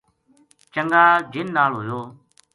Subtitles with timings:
[0.73, 1.99] چنگا جن نال ہویو